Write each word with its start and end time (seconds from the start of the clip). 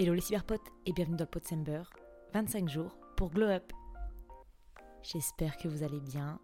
Hello 0.00 0.14
les 0.14 0.22
cyberpotes 0.22 0.66
et 0.86 0.94
bienvenue 0.94 1.18
dans 1.18 1.26
le 1.26 1.30
Potsember, 1.30 1.82
25 2.32 2.70
jours 2.70 2.96
pour 3.18 3.28
Glow 3.28 3.48
Up. 3.48 3.70
J'espère 5.02 5.58
que 5.58 5.68
vous 5.68 5.82
allez 5.82 6.00
bien. 6.00 6.40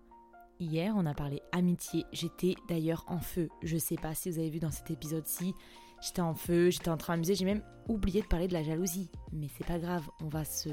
Hier, 0.61 0.93
on 0.95 1.07
a 1.07 1.15
parlé 1.15 1.41
amitié. 1.53 2.05
J'étais 2.13 2.55
d'ailleurs 2.69 3.07
en 3.09 3.19
feu. 3.19 3.49
Je 3.63 3.79
sais 3.79 3.97
pas 3.97 4.15
si 4.15 4.31
vous 4.31 4.39
avez 4.39 4.51
vu 4.51 4.59
dans 4.59 4.71
cet 4.71 4.91
épisode-ci, 4.91 5.55
j'étais 6.03 6.21
en 6.21 6.35
feu, 6.35 6.69
j'étais 6.69 6.91
en 6.91 6.99
train 6.99 7.15
d'amuser. 7.15 7.35
J'ai 7.35 7.47
même 7.47 7.63
oublié 7.89 8.21
de 8.21 8.27
parler 8.27 8.47
de 8.47 8.53
la 8.53 8.63
jalousie. 8.63 9.11
Mais 9.33 9.49
c'est 9.57 9.67
pas 9.67 9.79
grave, 9.79 10.07
on 10.21 10.29
va 10.29 10.45
se 10.45 10.69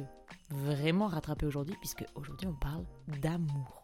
vraiment 0.49 1.07
rattraper 1.07 1.45
aujourd'hui 1.45 1.77
puisque 1.79 2.03
aujourd'hui 2.15 2.47
on 2.47 2.55
parle 2.55 2.83
d'amour. 3.21 3.81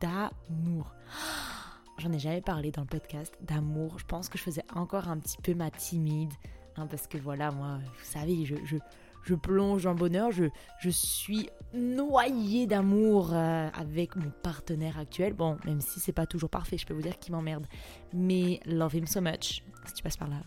D'amour. 0.00 0.94
J'en 1.98 2.12
ai 2.12 2.20
jamais 2.20 2.42
parlé 2.42 2.70
dans 2.70 2.82
le 2.82 2.86
podcast 2.86 3.36
d'amour. 3.40 3.98
Je 3.98 4.04
pense 4.04 4.28
que 4.28 4.38
je 4.38 4.44
faisais 4.44 4.64
encore 4.76 5.08
un 5.08 5.18
petit 5.18 5.38
peu 5.42 5.54
ma 5.54 5.72
timide. 5.72 6.32
Hein, 6.78 6.86
parce 6.86 7.06
que 7.06 7.18
voilà, 7.18 7.50
moi, 7.50 7.78
vous 7.78 8.04
savez, 8.04 8.44
je, 8.44 8.54
je, 8.64 9.34
plonge 9.34 9.84
en 9.84 9.94
bonheur, 9.94 10.30
je, 10.30 10.44
je 10.80 10.88
suis 10.88 11.50
noyée 11.74 12.66
d'amour 12.66 13.30
euh, 13.32 13.68
avec 13.74 14.16
mon 14.16 14.30
partenaire 14.42 14.98
actuel. 14.98 15.34
Bon, 15.34 15.58
même 15.66 15.80
si 15.80 16.00
c'est 16.00 16.12
pas 16.12 16.26
toujours 16.26 16.48
parfait, 16.48 16.78
je 16.78 16.86
peux 16.86 16.94
vous 16.94 17.02
dire 17.02 17.18
qu'il 17.18 17.34
m'emmerde. 17.34 17.66
Mais 18.14 18.60
love 18.64 18.94
him 18.94 19.06
so 19.06 19.20
much. 19.20 19.62
Si 19.84 19.94
tu 19.94 20.02
passes 20.02 20.16
par 20.16 20.28
là, 20.28 20.42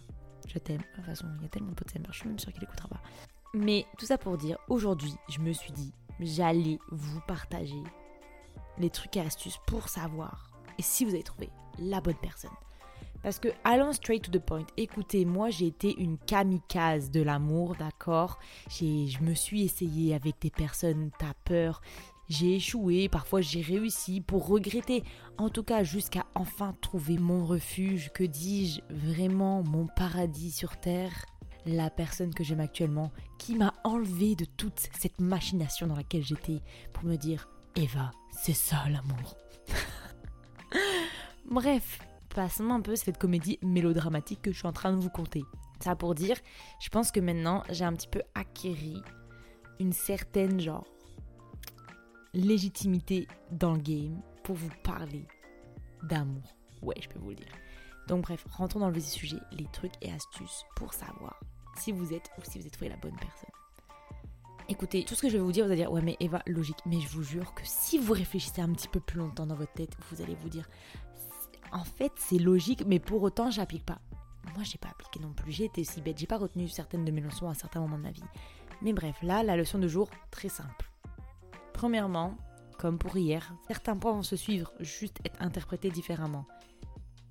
je 0.48 0.58
t'aime. 0.58 0.78
De 0.78 0.96
toute 0.96 1.06
façon, 1.06 1.28
il 1.38 1.44
y 1.44 1.46
a 1.46 1.50
tellement 1.50 1.72
de 1.72 1.76
potes 1.76 1.94
je 2.12 2.18
suis 2.18 2.28
même 2.28 2.40
sûre 2.40 2.52
qu'il 2.52 2.64
écoutera 2.64 2.88
pas. 2.88 3.02
Mais 3.54 3.86
tout 4.00 4.06
ça 4.06 4.18
pour 4.18 4.38
dire, 4.38 4.58
aujourd'hui, 4.68 5.14
je 5.30 5.40
me 5.40 5.52
suis 5.52 5.72
dit, 5.74 5.94
j'allais 6.20 6.80
vous 6.90 7.22
partager 7.28 7.84
les 8.78 8.90
trucs 8.90 9.18
et 9.18 9.22
astuces 9.22 9.60
pour 9.68 9.90
savoir 9.90 10.52
et 10.78 10.82
si 10.82 11.06
vous 11.06 11.14
avez 11.14 11.24
trouvé 11.24 11.50
la 11.78 12.02
bonne 12.02 12.16
personne. 12.16 12.52
Parce 13.24 13.40
que 13.40 13.50
allons 13.64 13.94
straight 13.94 14.24
to 14.24 14.32
the 14.32 14.44
point. 14.44 14.66
Écoutez, 14.78 15.26
moi 15.26 15.50
j'ai 15.50 15.68
été 15.68 15.96
une 16.00 16.18
kamikaze 16.18 17.12
de 17.12 17.22
l'amour, 17.22 17.76
d'accord? 17.78 18.40
Je 18.70 19.22
me 19.22 19.34
suis 19.34 19.64
essayée 19.64 20.16
avec 20.16 20.40
des 20.42 20.50
personnes, 20.50 21.12
t'as 21.20 21.34
peur. 21.46 21.82
J'ai 22.30 22.56
échoué, 22.56 23.10
parfois 23.10 23.42
j'ai 23.42 23.62
réussi 23.62 24.22
pour 24.22 24.48
regretter. 24.48 25.04
En 25.38 25.50
tout 25.50 25.64
cas, 25.64 25.84
jusqu'à 25.84 26.26
enfin 26.34 26.74
trouver 26.82 27.18
mon 27.18 27.46
refuge, 27.46 28.10
que 28.14 28.24
dis-je, 28.24 28.82
vraiment 28.90 29.64
mon 29.64 29.88
paradis 29.88 30.52
sur 30.52 30.78
terre. 30.78 31.26
La 31.66 31.90
personne 31.90 32.34
que 32.34 32.44
j'aime 32.44 32.62
actuellement, 32.62 33.12
qui 33.38 33.56
m'a 33.56 33.74
enlevé 33.84 34.36
de 34.36 34.46
toute 34.46 34.90
cette 34.98 35.20
machination 35.20 35.86
dans 35.86 35.96
laquelle 35.96 36.24
j'étais 36.24 36.62
pour 36.94 37.04
me 37.04 37.18
dire 37.18 37.50
Eva, 37.76 38.12
c'est 38.32 38.54
ça 38.54 38.84
l'amour. 38.90 39.38
Bref, 41.52 42.00
passons 42.34 42.70
un 42.70 42.82
peu 42.82 42.96
cette 42.96 43.18
comédie 43.18 43.60
mélodramatique 43.62 44.42
que 44.42 44.52
je 44.52 44.58
suis 44.58 44.68
en 44.68 44.74
train 44.74 44.94
de 44.94 45.02
vous 45.02 45.10
conter. 45.10 45.44
Ça 45.80 45.96
pour 45.96 46.16
dire, 46.16 46.38
je 46.80 46.90
pense 46.90 47.12
que 47.12 47.20
maintenant 47.20 47.64
j'ai 47.70 47.86
un 47.86 47.94
petit 47.94 48.08
peu 48.08 48.22
acquéri 48.36 49.02
une 49.80 49.94
certaine 49.94 50.60
genre 50.60 50.86
légitimité 52.34 53.28
dans 53.52 53.74
le 53.74 53.80
game 53.80 54.22
pour 54.44 54.56
vous 54.56 54.70
parler 54.84 55.26
d'amour. 56.04 56.56
Ouais, 56.82 56.96
je 57.02 57.10
peux 57.10 57.20
vous 57.20 57.30
le 57.30 57.36
dire. 57.36 57.54
Donc 58.08 58.24
bref, 58.24 58.46
rentrons 58.50 58.80
dans 58.80 58.90
le 58.90 59.00
sujet, 59.00 59.40
les 59.52 59.68
trucs 59.72 59.94
et 60.02 60.12
astuces 60.12 60.64
pour 60.76 60.94
savoir 60.94 61.40
si 61.78 61.92
vous 61.92 62.14
êtes 62.14 62.30
ou 62.38 62.42
si 62.44 62.60
vous 62.60 62.66
êtes 62.66 62.74
trouvé 62.74 62.90
la 62.90 62.98
bonne 62.98 63.16
personne. 63.16 63.50
Écoutez, 64.70 65.04
tout 65.04 65.16
ce 65.16 65.22
que 65.24 65.30
je 65.30 65.38
vais 65.38 65.44
vous 65.44 65.52
dire, 65.52 65.66
vous 65.66 65.72
allez 65.72 65.82
dire, 65.82 65.92
ouais 65.92 66.02
mais 66.02 66.16
Eva, 66.20 66.42
logique. 66.48 66.78
Mais 66.86 67.00
je 67.02 67.10
vous 67.10 67.24
jure 67.24 67.54
que 67.54 67.64
si 67.66 67.98
vous 67.98 68.14
réfléchissez 68.14 68.62
un 68.62 68.72
petit 68.72 68.88
peu 68.88 69.00
plus 69.02 69.20
longtemps 69.20 69.46
dans 69.46 69.56
votre 69.56 69.74
tête, 69.74 69.98
vous 70.10 70.22
allez 70.22 70.36
vous 70.36 70.50
dire, 70.50 70.70
en 71.72 71.84
fait, 71.84 72.12
c'est 72.18 72.38
logique, 72.38 72.84
mais 72.86 73.00
pour 73.00 73.24
autant, 73.24 73.50
j'applique 73.50 73.86
pas. 73.86 74.00
Moi, 74.56 74.64
j'ai 74.64 74.78
pas 74.78 74.90
appliqué 74.90 75.20
non 75.20 75.34
plus. 75.34 75.52
J'ai 75.52 75.66
été 75.66 75.84
si 75.84 76.02
bête. 76.02 76.18
J'ai 76.18 76.28
pas 76.28 76.38
retenu 76.38 76.68
certaines 76.68 77.06
de 77.06 77.12
mes 77.12 77.22
leçons 77.22 77.50
à 77.50 77.54
certains 77.54 77.80
moments 77.80 77.98
de 77.98 78.04
ma 78.04 78.12
vie. 78.12 78.24
Mais 78.82 78.94
bref, 78.94 79.16
là, 79.22 79.44
la 79.44 79.56
leçon 79.56 79.80
de 79.80 79.88
jour, 79.88 80.10
très 80.32 80.50
simple. 80.50 80.90
Premièrement, 81.74 82.36
comme 82.78 82.98
pour 82.98 83.16
hier, 83.16 83.54
certains 83.68 83.96
points 83.96 84.14
vont 84.14 84.24
se 84.24 84.36
suivre, 84.36 84.74
juste 84.80 85.20
être 85.24 85.42
interprétés 85.42 85.92
différemment. 85.92 86.46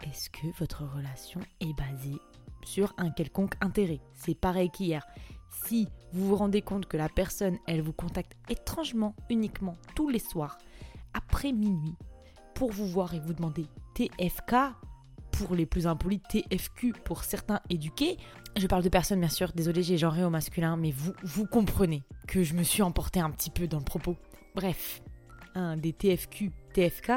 Est-ce 0.05 0.31
que 0.31 0.47
votre 0.59 0.85
relation 0.85 1.41
est 1.61 1.77
basée 1.77 2.19
sur 2.65 2.95
un 2.97 3.11
quelconque 3.11 3.57
intérêt? 3.61 4.01
C'est 4.15 4.35
pareil 4.35 4.71
qu'hier. 4.71 5.05
Si 5.65 5.89
vous 6.13 6.29
vous 6.29 6.37
rendez 6.37 6.63
compte 6.63 6.87
que 6.87 6.97
la 6.97 7.09
personne, 7.09 7.59
elle 7.67 7.83
vous 7.83 7.93
contacte 7.93 8.37
étrangement, 8.49 9.15
uniquement, 9.29 9.77
tous 9.95 10.09
les 10.09 10.21
soirs, 10.21 10.57
après 11.13 11.53
minuit, 11.53 11.97
pour 12.55 12.71
vous 12.71 12.87
voir 12.87 13.15
et 13.15 13.21
vous 13.21 13.35
demander 13.35 13.67
TFK 14.09 14.55
pour 15.31 15.55
les 15.55 15.67
plus 15.67 15.87
impolis, 15.87 16.23
TFQ 16.31 16.95
pour 17.05 17.23
certains 17.23 17.61
éduqués. 17.69 18.17
Je 18.57 18.67
parle 18.67 18.83
de 18.83 18.89
personnes, 18.89 19.21
bien 19.21 19.29
sûr, 19.29 19.53
désolé, 19.55 19.83
j'ai 19.83 19.99
genré 19.99 20.25
au 20.25 20.31
masculin, 20.31 20.79
mais 20.79 20.91
vous, 20.91 21.13
vous 21.23 21.47
comprenez 21.47 22.03
que 22.27 22.43
je 22.43 22.55
me 22.55 22.63
suis 22.63 22.83
emporté 22.83 23.21
un 23.21 23.31
petit 23.31 23.51
peu 23.51 23.67
dans 23.67 23.79
le 23.79 23.85
propos. 23.85 24.17
Bref, 24.55 25.03
des 25.77 25.93
TFQ, 25.93 26.51
TFK, 26.73 27.13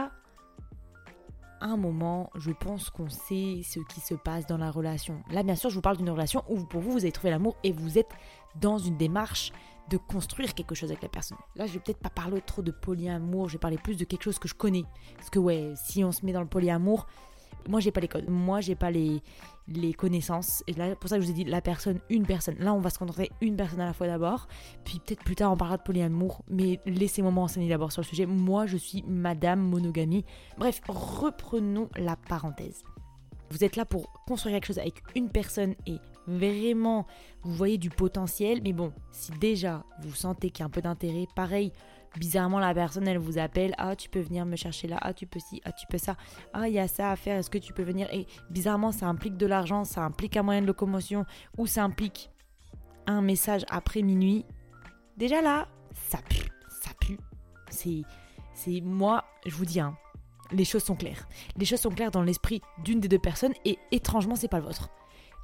un 1.62 1.78
moment, 1.78 2.30
je 2.36 2.52
pense 2.52 2.90
qu'on 2.90 3.10
sait 3.10 3.62
ce 3.64 3.80
qui 3.94 4.02
se 4.02 4.16
passe 4.16 4.46
dans 4.46 4.58
la 4.58 4.70
relation. 4.70 5.24
Là, 5.32 5.44
bien 5.44 5.56
sûr, 5.56 5.70
je 5.70 5.76
vous 5.76 5.82
parle 5.82 5.96
d'une 5.96 6.10
relation 6.10 6.44
où 6.50 6.66
pour 6.66 6.82
vous, 6.82 6.92
vous 6.92 7.04
avez 7.04 7.14
trouvé 7.14 7.30
l'amour 7.30 7.56
et 7.64 7.72
vous 7.72 7.98
êtes 7.98 8.12
dans 8.60 8.78
une 8.78 8.98
démarche 8.98 9.54
de 9.90 9.98
construire 9.98 10.54
quelque 10.54 10.76
chose 10.76 10.90
avec 10.90 11.04
la 11.04 11.10
personne. 11.10 11.38
Là, 11.56 11.66
je 11.66 11.74
vais 11.74 11.80
peut-être 11.80 12.00
pas 12.00 12.10
parler 12.10 12.42
trop 12.42 12.62
de 12.62 12.72
polyamour, 12.72 13.50
je 13.50 13.54
vais 13.54 13.60
parler 13.60 13.78
plus 13.78 13.98
de 13.98 14.06
quelque 14.06 14.24
chose 14.24 14.40
que 14.40 14.48
je 14.48 14.56
connais. 14.56 14.86
Parce 15.18 15.30
que 15.30 15.40
ouais, 15.40 15.74
si 15.76 16.04
on 16.04 16.12
se 16.12 16.26
met 16.26 16.32
dans 16.32 16.42
le 16.42 16.48
polyamour, 16.48 17.08
moi 17.68 17.80
j'ai 17.80 17.92
pas 17.92 18.02
les 18.02 18.08
codes, 18.08 18.30
moi 18.30 18.62
j'ai 18.62 18.76
pas 18.76 18.92
les, 18.92 19.22
les 19.68 19.94
connaissances. 19.94 20.64
Et 20.68 20.74
là, 20.74 20.96
pour 20.96 21.10
ça 21.10 21.18
que 21.18 21.22
je 21.22 21.28
vous 21.28 21.32
ai 21.32 21.44
dit 21.44 21.50
la 21.50 21.62
personne, 21.62 22.00
une 22.10 22.26
personne. 22.26 22.56
Là, 22.60 22.74
on 22.74 22.80
va 22.80 22.90
se 22.90 23.00
concentrer 23.00 23.32
une 23.42 23.56
personne 23.56 23.82
à 23.82 23.86
la 23.86 23.94
fois 23.94 24.08
d'abord. 24.08 24.48
Puis 24.84 25.00
peut-être 25.00 25.24
plus 25.24 25.36
tard, 25.36 25.52
on 25.52 25.58
parlera 25.58 25.78
de 25.78 25.84
polyamour. 25.84 26.44
Mais 26.50 26.80
laissez-moi 26.86 27.32
m'enseigner 27.32 27.70
d'abord 27.70 27.92
sur 27.92 28.02
le 28.02 28.08
sujet. 28.08 28.26
Moi, 28.26 28.66
je 28.66 28.78
suis 28.78 29.04
Madame 29.08 29.62
Monogamie. 29.62 30.26
Bref, 30.58 30.82
reprenons 30.88 31.90
la 31.98 32.16
parenthèse. 32.16 32.84
Vous 33.50 33.64
êtes 33.64 33.76
là 33.76 33.86
pour 33.86 34.12
construire 34.26 34.56
quelque 34.56 34.68
chose 34.68 34.80
avec 34.80 35.04
une 35.16 35.30
personne 35.30 35.76
et 35.86 35.98
vraiment 36.28 37.06
vous 37.42 37.54
voyez 37.54 37.78
du 37.78 37.90
potentiel. 37.90 38.62
Mais 38.64 38.74
bon, 38.74 38.94
si 39.12 39.32
déjà 39.32 39.84
vous 40.02 40.16
sentez 40.16 40.50
qu'il 40.50 40.62
y 40.62 40.64
a 40.64 40.68
un 40.68 40.70
peu 40.70 40.82
d'intérêt, 40.82 41.28
pareil, 41.36 41.72
bizarrement 42.18 42.60
la 42.60 42.74
personne 42.74 43.08
elle 43.08 43.18
vous 43.18 43.38
appelle, 43.38 43.74
ah 43.78 43.96
tu 43.96 44.10
peux 44.10 44.20
venir 44.20 44.46
me 44.46 44.56
chercher 44.56 44.88
là, 44.88 44.98
ah 45.02 45.14
tu 45.14 45.26
peux 45.26 45.40
ci, 45.40 45.62
ah 45.66 45.72
tu 45.72 45.86
peux 45.88 45.98
ça, 45.98 46.16
ah 46.54 46.68
il 46.68 46.74
y 46.74 46.80
a 46.80 46.88
ça 46.88 47.12
à 47.12 47.16
faire, 47.16 47.38
est-ce 47.38 47.50
que 47.50 47.58
tu 47.58 47.74
peux 47.74 47.84
venir? 47.84 48.08
Et 48.14 48.28
bizarrement 48.50 48.92
ça 48.92 49.08
implique 49.08 49.38
de 49.38 49.46
l'argent, 49.46 49.84
ça 49.84 50.02
implique 50.02 50.38
un 50.38 50.44
moyen 50.44 50.62
de 50.62 50.68
locomotion 50.68 51.26
ou 51.58 51.68
ça 51.68 51.84
implique 51.84 52.30
un 53.08 53.22
message 53.22 53.66
après 53.70 54.02
minuit. 54.02 54.46
Déjà 55.18 55.42
là, 55.42 55.68
ça 55.94 56.20
pue, 56.20 56.50
ça 56.70 56.92
pue. 57.00 57.18
C'est, 57.70 58.02
c'est 58.54 58.82
moi, 58.82 59.24
je 59.46 59.56
vous 59.56 59.66
dis, 59.66 59.80
hein, 59.80 59.98
les 60.52 60.66
choses 60.66 60.84
sont 60.84 60.96
claires. 60.96 61.28
Les 61.58 61.66
choses 61.66 61.82
sont 61.82 61.90
claires 61.90 62.12
dans 62.12 62.22
l'esprit 62.22 62.62
d'une 62.84 63.00
des 63.00 63.08
deux 63.08 63.20
personnes 63.20 63.54
et 63.66 63.78
étrangement, 63.92 64.36
c'est 64.36 64.48
pas 64.48 64.60
le 64.60 64.66
vôtre. 64.66 64.90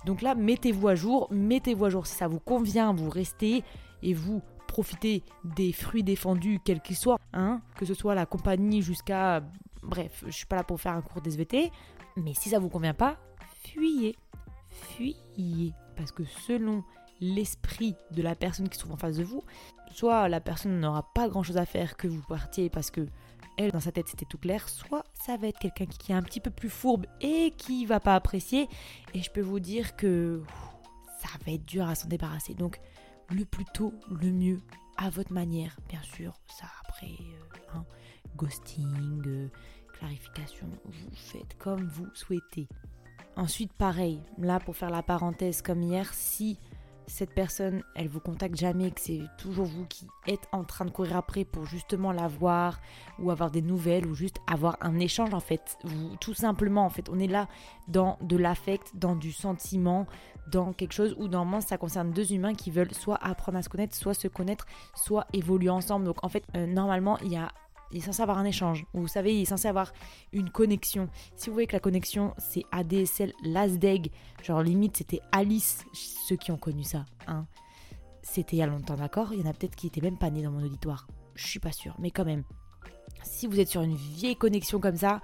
Donc 0.05 0.21
là, 0.21 0.35
mettez-vous 0.35 0.87
à 0.87 0.95
jour, 0.95 1.27
mettez-vous 1.31 1.85
à 1.85 1.89
jour 1.89 2.07
si 2.07 2.15
ça 2.15 2.27
vous 2.27 2.39
convient, 2.39 2.93
vous 2.93 3.09
restez 3.09 3.63
et 4.01 4.13
vous 4.13 4.41
profitez 4.67 5.23
des 5.43 5.73
fruits 5.73 6.03
défendus, 6.03 6.59
quels 6.63 6.81
qu'ils 6.81 6.95
soient, 6.95 7.19
hein, 7.33 7.61
que 7.75 7.85
ce 7.85 7.93
soit 7.93 8.15
la 8.15 8.25
compagnie 8.25 8.81
jusqu'à. 8.81 9.43
Bref, 9.83 10.23
je 10.25 10.31
suis 10.31 10.45
pas 10.45 10.57
là 10.57 10.63
pour 10.63 10.79
faire 10.79 10.93
un 10.93 11.01
cours 11.01 11.21
d'SVT, 11.21 11.71
mais 12.17 12.33
si 12.33 12.49
ça 12.49 12.59
vous 12.59 12.69
convient 12.69 12.93
pas, 12.93 13.17
fuyez. 13.63 14.15
Fuyez. 14.69 15.73
Parce 15.95 16.11
que 16.11 16.23
selon 16.23 16.83
l'esprit 17.19 17.95
de 18.11 18.21
la 18.21 18.35
personne 18.35 18.69
qui 18.69 18.75
se 18.75 18.81
trouve 18.81 18.93
en 18.93 18.97
face 18.97 19.17
de 19.17 19.23
vous, 19.23 19.43
soit 19.91 20.29
la 20.29 20.39
personne 20.39 20.79
n'aura 20.79 21.03
pas 21.13 21.27
grand 21.27 21.43
chose 21.43 21.57
à 21.57 21.65
faire 21.65 21.97
que 21.97 22.07
vous 22.07 22.21
partiez 22.27 22.69
parce 22.69 22.91
que 22.91 23.07
dans 23.67 23.79
sa 23.79 23.91
tête, 23.91 24.07
c'était 24.07 24.25
tout 24.25 24.37
clair, 24.37 24.67
soit 24.69 25.03
ça 25.13 25.37
va 25.37 25.47
être 25.47 25.59
quelqu'un 25.59 25.85
qui 25.85 26.11
est 26.11 26.15
un 26.15 26.23
petit 26.23 26.39
peu 26.39 26.49
plus 26.49 26.69
fourbe 26.69 27.05
et 27.21 27.51
qui 27.51 27.85
va 27.85 27.99
pas 27.99 28.15
apprécier. 28.15 28.67
Et 29.13 29.21
je 29.21 29.29
peux 29.29 29.41
vous 29.41 29.59
dire 29.59 29.95
que 29.95 30.41
ça 31.19 31.29
va 31.45 31.53
être 31.53 31.65
dur 31.65 31.87
à 31.87 31.95
s'en 31.95 32.07
débarrasser. 32.07 32.53
Donc, 32.53 32.79
le 33.29 33.45
plus 33.45 33.65
tôt, 33.65 33.93
le 34.09 34.31
mieux, 34.31 34.59
à 34.97 35.09
votre 35.09 35.33
manière, 35.33 35.77
bien 35.87 36.01
sûr. 36.03 36.33
Ça, 36.47 36.65
après, 36.85 37.07
euh, 37.07 37.75
hein, 37.75 37.85
ghosting, 38.35 39.21
euh, 39.27 39.49
clarification, 39.93 40.67
vous 40.85 41.15
faites 41.15 41.57
comme 41.57 41.85
vous 41.87 42.07
souhaitez. 42.13 42.67
Ensuite, 43.35 43.73
pareil, 43.73 44.21
là, 44.37 44.59
pour 44.59 44.75
faire 44.75 44.89
la 44.89 45.03
parenthèse 45.03 45.61
comme 45.61 45.83
hier, 45.83 46.13
si 46.13 46.59
cette 47.09 47.33
personne, 47.33 47.83
elle 47.95 48.07
vous 48.07 48.19
contacte 48.19 48.55
jamais, 48.55 48.91
que 48.91 49.01
c'est 49.01 49.23
toujours 49.37 49.65
vous 49.65 49.85
qui 49.85 50.07
êtes 50.27 50.47
en 50.51 50.63
train 50.63 50.85
de 50.85 50.91
courir 50.91 51.17
après 51.17 51.43
pour 51.43 51.65
justement 51.65 52.11
la 52.11 52.27
voir 52.27 52.79
ou 53.17 53.31
avoir 53.31 53.51
des 53.51 53.61
nouvelles 53.61 54.05
ou 54.05 54.15
juste 54.15 54.37
avoir 54.47 54.77
un 54.81 54.99
échange 54.99 55.33
en 55.33 55.39
fait. 55.39 55.77
Tout 56.21 56.33
simplement 56.33 56.85
en 56.85 56.89
fait, 56.89 57.09
on 57.09 57.19
est 57.19 57.27
là 57.27 57.47
dans 57.87 58.17
de 58.21 58.37
l'affect, 58.37 58.91
dans 58.93 59.15
du 59.15 59.31
sentiment, 59.31 60.07
dans 60.51 60.71
quelque 60.71 60.93
chose 60.93 61.15
où 61.17 61.27
normalement 61.27 61.61
ça 61.61 61.77
concerne 61.77 62.11
deux 62.11 62.31
humains 62.33 62.53
qui 62.53 62.71
veulent 62.71 62.93
soit 62.93 63.17
apprendre 63.21 63.57
à 63.57 63.63
se 63.63 63.69
connaître, 63.69 63.95
soit 63.95 64.13
se 64.13 64.27
connaître, 64.27 64.65
soit 64.95 65.25
évoluer 65.33 65.69
ensemble. 65.69 66.05
Donc 66.05 66.23
en 66.23 66.29
fait, 66.29 66.43
euh, 66.55 66.65
normalement, 66.65 67.17
il 67.19 67.31
y 67.31 67.37
a 67.37 67.49
il 67.91 67.97
est 67.97 68.01
censé 68.01 68.21
avoir 68.21 68.37
un 68.37 68.45
échange. 68.45 68.85
Vous 68.93 69.07
savez, 69.07 69.35
il 69.35 69.41
est 69.41 69.45
censé 69.45 69.67
avoir 69.67 69.91
une 70.31 70.49
connexion. 70.49 71.09
Si 71.35 71.49
vous 71.49 71.53
voyez 71.53 71.67
que 71.67 71.75
la 71.75 71.79
connexion, 71.79 72.33
c'est 72.37 72.63
ADSL, 72.71 73.33
LASDEG, 73.43 74.11
genre 74.43 74.61
limite, 74.61 74.97
c'était 74.97 75.21
Alice, 75.31 75.85
ceux 75.93 76.35
qui 76.35 76.51
ont 76.51 76.57
connu 76.57 76.83
ça. 76.83 77.05
Hein. 77.27 77.45
c'était 78.21 78.57
il 78.57 78.59
y 78.59 78.61
a 78.63 78.67
longtemps, 78.67 78.95
d'accord? 78.95 79.33
Il 79.33 79.39
y 79.39 79.43
en 79.43 79.49
a 79.49 79.53
peut-être 79.53 79.75
qui 79.75 79.87
étaient 79.87 80.01
même 80.01 80.17
pas 80.17 80.29
nés 80.29 80.43
dans 80.43 80.51
mon 80.51 80.63
auditoire. 80.63 81.07
Je 81.35 81.47
suis 81.47 81.59
pas 81.59 81.71
sûre, 81.71 81.95
mais 81.99 82.11
quand 82.11 82.25
même. 82.25 82.43
Si 83.23 83.47
vous 83.47 83.59
êtes 83.59 83.69
sur 83.69 83.81
une 83.81 83.95
vieille 83.95 84.35
connexion 84.35 84.79
comme 84.79 84.95
ça, 84.95 85.21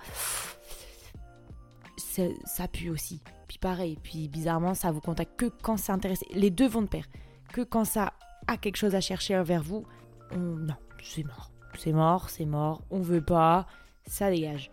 ça 1.97 2.67
pue 2.67 2.89
aussi. 2.89 3.21
Puis 3.47 3.57
pareil, 3.57 3.97
puis 4.01 4.27
bizarrement, 4.27 4.73
ça 4.73 4.91
vous 4.91 5.01
contacte 5.01 5.37
que 5.37 5.45
quand 5.45 5.77
c'est 5.77 5.91
intéressé. 5.91 6.25
Les 6.33 6.49
deux 6.49 6.67
vont 6.67 6.81
de 6.81 6.87
pair. 6.87 7.05
Que 7.53 7.61
quand 7.61 7.85
ça 7.85 8.13
a 8.47 8.57
quelque 8.57 8.77
chose 8.77 8.95
à 8.95 9.01
chercher 9.01 9.41
vers 9.43 9.63
vous, 9.63 9.85
non, 10.35 10.75
c'est 11.03 11.23
mort. 11.23 11.51
C'est 11.77 11.93
mort, 11.93 12.29
c'est 12.29 12.45
mort, 12.45 12.81
on 12.91 12.99
veut 12.99 13.23
pas, 13.23 13.65
ça 14.05 14.29
dégage. 14.29 14.71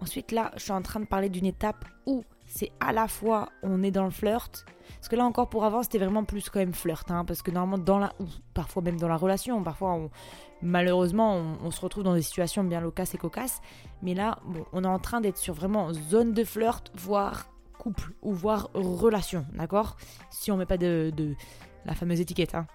Ensuite, 0.00 0.32
là, 0.32 0.50
je 0.56 0.62
suis 0.62 0.72
en 0.72 0.82
train 0.82 1.00
de 1.00 1.06
parler 1.06 1.28
d'une 1.28 1.46
étape 1.46 1.84
où 2.06 2.24
c'est 2.46 2.70
à 2.80 2.92
la 2.92 3.08
fois 3.08 3.48
on 3.62 3.82
est 3.82 3.90
dans 3.90 4.04
le 4.04 4.10
flirt, 4.10 4.66
parce 4.96 5.08
que 5.08 5.16
là 5.16 5.24
encore 5.24 5.48
pour 5.48 5.64
avant 5.64 5.82
c'était 5.82 5.98
vraiment 5.98 6.24
plus 6.24 6.50
quand 6.50 6.58
même 6.58 6.74
flirt, 6.74 7.10
hein, 7.10 7.24
parce 7.24 7.40
que 7.40 7.50
normalement 7.50 7.82
dans 7.82 7.98
la, 7.98 8.12
ou 8.20 8.26
parfois 8.52 8.82
même 8.82 8.98
dans 8.98 9.08
la 9.08 9.16
relation, 9.16 9.62
parfois 9.62 9.98
malheureusement 10.60 11.34
on, 11.62 11.70
se 11.70 11.80
retrouve 11.80 12.04
dans 12.04 12.14
des 12.14 12.22
situations 12.22 12.62
bien 12.62 12.80
locasses 12.80 13.14
et 13.14 13.18
cocasses, 13.18 13.62
mais 14.02 14.14
là 14.14 14.38
bon, 14.44 14.66
on 14.72 14.84
est 14.84 14.88
en 14.88 14.98
train 14.98 15.20
d'être 15.20 15.38
sur 15.38 15.54
vraiment 15.54 15.92
zone 15.94 16.34
de 16.34 16.44
flirt, 16.44 16.90
voire 16.94 17.46
couple 17.78 18.12
ou 18.20 18.32
voire 18.34 18.68
relation, 18.74 19.46
d'accord? 19.54 19.96
Si 20.30 20.52
on 20.52 20.56
met 20.56 20.66
pas 20.66 20.76
de, 20.76 21.12
la 21.84 21.94
fameuse 21.94 22.20
étiquette. 22.20 22.54
Hein. 22.54 22.66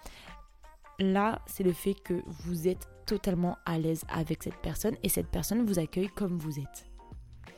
Là, 0.99 1.39
c'est 1.45 1.63
le 1.63 1.71
fait 1.71 1.93
que 1.93 2.21
vous 2.27 2.67
êtes 2.67 2.89
totalement 3.07 3.57
à 3.65 3.79
l'aise 3.79 4.03
avec 4.09 4.43
cette 4.43 4.61
personne 4.61 4.95
et 5.01 5.09
cette 5.09 5.29
personne 5.29 5.65
vous 5.65 5.79
accueille 5.79 6.09
comme 6.09 6.37
vous 6.37 6.59
êtes. 6.59 6.85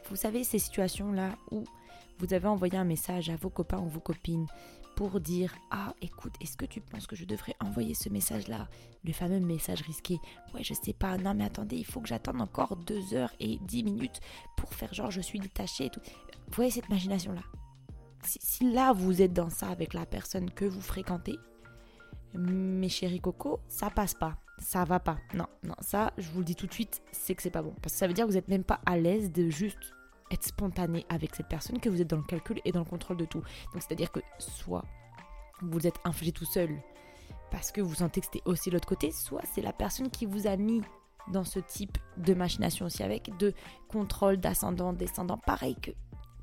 Vous 0.09 0.15
savez, 0.15 0.43
ces 0.43 0.59
situations-là 0.59 1.35
où 1.51 1.65
vous 2.19 2.33
avez 2.33 2.47
envoyé 2.47 2.77
un 2.77 2.85
message 2.85 3.29
à 3.29 3.35
vos 3.35 3.49
copains 3.49 3.79
ou 3.79 3.89
vos 3.89 3.99
copines 3.99 4.47
pour 4.95 5.19
dire 5.19 5.53
Ah, 5.71 5.93
écoute, 6.01 6.33
est-ce 6.41 6.55
que 6.55 6.65
tu 6.65 6.79
penses 6.81 7.07
que 7.07 7.15
je 7.15 7.25
devrais 7.25 7.55
envoyer 7.59 7.93
ce 7.93 8.09
message-là 8.09 8.67
Le 9.03 9.11
fameux 9.11 9.39
message 9.39 9.81
risqué? 9.81 10.17
Ouais, 10.53 10.63
je 10.63 10.73
sais 10.73 10.93
pas. 10.93 11.17
Non, 11.17 11.33
mais 11.33 11.45
attendez, 11.45 11.75
il 11.77 11.85
faut 11.85 11.99
que 11.99 12.07
j'attende 12.07 12.41
encore 12.41 12.75
2 12.77 13.13
heures 13.13 13.33
et 13.39 13.59
10 13.67 13.83
minutes 13.83 14.19
pour 14.55 14.73
faire 14.73 14.93
genre 14.93 15.11
je 15.11 15.21
suis 15.21 15.39
détachée. 15.39 15.91
Vous 15.95 16.53
voyez 16.55 16.71
cette 16.71 16.87
imagination-là 16.87 17.41
si, 18.25 18.71
là 18.71 18.93
vous 18.93 19.21
êtes 19.21 19.33
dans 19.33 19.49
ça 19.49 19.69
avec 19.69 19.93
la 19.93 20.05
personne 20.05 20.51
que 20.51 20.65
vous 20.65 20.81
fréquentez, 20.81 21.37
mes 22.33 22.89
chéris 22.89 23.21
coco, 23.21 23.59
ça 23.67 23.89
passe 23.89 24.13
pas. 24.13 24.37
Ça 24.59 24.83
va 24.83 24.99
pas. 24.99 25.17
Non, 25.33 25.47
non, 25.63 25.75
ça, 25.79 26.13
je 26.17 26.29
vous 26.29 26.39
le 26.39 26.45
dis 26.45 26.55
tout 26.55 26.67
de 26.67 26.73
suite, 26.73 27.01
c'est 27.11 27.33
que 27.35 27.41
c'est 27.41 27.49
pas 27.49 27.61
bon. 27.61 27.73
Parce 27.81 27.93
que 27.93 27.99
ça 27.99 28.07
veut 28.07 28.13
dire 28.13 28.25
que 28.25 28.31
vous 28.31 28.35
n'êtes 28.35 28.49
même 28.49 28.63
pas 28.63 28.81
à 28.85 28.97
l'aise 28.97 29.31
de 29.31 29.49
juste 29.49 29.93
être 30.31 30.43
spontané 30.43 31.05
avec 31.09 31.35
cette 31.35 31.47
personne, 31.47 31.79
que 31.79 31.89
vous 31.89 32.01
êtes 32.01 32.09
dans 32.09 32.17
le 32.17 32.23
calcul 32.23 32.59
et 32.65 32.71
dans 32.71 32.79
le 32.79 32.85
contrôle 32.85 33.17
de 33.17 33.25
tout. 33.25 33.41
Donc 33.73 33.81
c'est-à-dire 33.81 34.11
que 34.11 34.19
soit 34.37 34.85
vous 35.61 35.87
êtes 35.87 35.99
infligé 36.03 36.31
tout 36.31 36.45
seul 36.45 36.69
parce 37.51 37.71
que 37.71 37.81
vous 37.81 37.95
sentez 37.95 38.21
que 38.21 38.27
c'était 38.27 38.47
aussi 38.47 38.69
l'autre 38.69 38.87
côté, 38.87 39.11
soit 39.11 39.41
c'est 39.53 39.61
la 39.61 39.73
personne 39.73 40.09
qui 40.09 40.25
vous 40.25 40.47
a 40.47 40.55
mis 40.55 40.81
dans 41.31 41.43
ce 41.43 41.59
type 41.59 41.97
de 42.17 42.33
machination 42.33 42.85
aussi 42.85 43.03
avec 43.03 43.35
de 43.37 43.53
contrôle 43.87 44.37
d'ascendant, 44.37 44.93
descendant, 44.93 45.37
pareil 45.37 45.75
que 45.75 45.91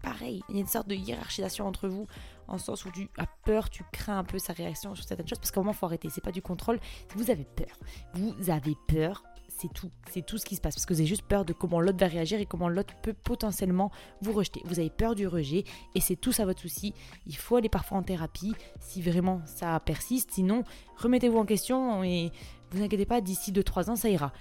pareil, 0.02 0.42
il 0.48 0.54
y 0.54 0.58
a 0.58 0.60
une 0.60 0.66
sorte 0.66 0.88
de 0.88 0.94
hiérarchisation 0.94 1.66
entre 1.66 1.88
vous, 1.88 2.06
en 2.48 2.58
sens 2.58 2.84
où 2.84 2.90
tu 2.90 3.08
as 3.18 3.26
peur, 3.44 3.70
tu 3.70 3.84
crains 3.92 4.18
un 4.18 4.24
peu 4.24 4.38
sa 4.38 4.52
réaction 4.52 4.94
sur 4.94 5.04
certaines 5.04 5.28
choses, 5.28 5.38
parce 5.38 5.50
qu'à 5.50 5.60
un 5.60 5.62
moment, 5.62 5.72
il 5.72 5.78
faut 5.78 5.86
arrêter. 5.86 6.08
C'est 6.10 6.24
pas 6.24 6.32
du 6.32 6.42
contrôle, 6.42 6.78
vous 7.14 7.30
avez 7.30 7.44
peur. 7.44 7.78
Vous 8.14 8.50
avez 8.50 8.76
peur, 8.88 9.24
c'est 9.48 9.72
tout. 9.72 9.90
C'est 10.10 10.24
tout 10.24 10.38
ce 10.38 10.44
qui 10.44 10.56
se 10.56 10.60
passe, 10.60 10.74
parce 10.74 10.86
que 10.86 10.94
vous 10.94 11.00
avez 11.00 11.08
juste 11.08 11.26
peur 11.26 11.44
de 11.44 11.52
comment 11.52 11.80
l'autre 11.80 11.98
va 11.98 12.06
réagir 12.06 12.40
et 12.40 12.46
comment 12.46 12.68
l'autre 12.68 12.94
peut 13.02 13.14
potentiellement 13.14 13.90
vous 14.20 14.32
rejeter. 14.32 14.62
Vous 14.64 14.78
avez 14.78 14.90
peur 14.90 15.14
du 15.14 15.26
rejet, 15.26 15.64
et 15.94 16.00
c'est 16.00 16.16
tout 16.16 16.32
ça 16.32 16.44
votre 16.44 16.60
souci. 16.60 16.94
Il 17.26 17.36
faut 17.36 17.56
aller 17.56 17.68
parfois 17.68 17.98
en 17.98 18.02
thérapie, 18.02 18.54
si 18.80 19.02
vraiment 19.02 19.40
ça 19.46 19.78
persiste. 19.80 20.30
Sinon, 20.32 20.64
remettez-vous 20.96 21.38
en 21.38 21.46
question 21.46 22.02
et 22.02 22.30
vous 22.70 22.82
inquiétez 22.82 23.06
pas, 23.06 23.20
d'ici 23.20 23.52
2-3 23.52 23.90
ans, 23.90 23.96
ça 23.96 24.08
ira 24.08 24.32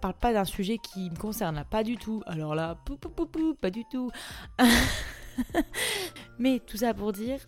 parle 0.00 0.14
pas 0.14 0.32
d'un 0.32 0.44
sujet 0.44 0.78
qui 0.78 1.10
me 1.10 1.16
concerne 1.16 1.56
là, 1.56 1.64
pas 1.64 1.82
du 1.82 1.96
tout. 1.96 2.22
Alors 2.26 2.54
là, 2.54 2.76
pou, 2.84 2.96
pou, 2.96 3.08
pou, 3.08 3.26
pou 3.26 3.54
pas 3.54 3.70
du 3.70 3.84
tout. 3.84 4.10
Mais 6.38 6.60
tout 6.60 6.76
ça 6.76 6.94
pour 6.94 7.12
dire, 7.12 7.40